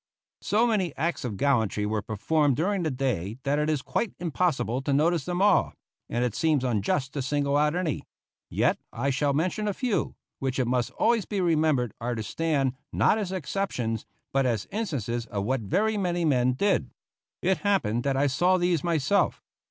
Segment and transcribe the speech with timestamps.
[0.41, 4.81] So many acts of gallantry were performed during the day that it is quite impossible
[4.81, 5.73] to notice them all,
[6.09, 8.01] and it seems unjust to single out any;
[8.49, 12.73] yet I shall mention a few, which it must always be remembered are to stand,
[12.91, 16.89] not as exceptions, but as instances of what very many men did.
[17.43, 19.43] It happened that I saw these myself.